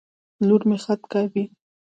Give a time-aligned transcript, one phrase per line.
[0.47, 1.43] لور مي خط کاږي.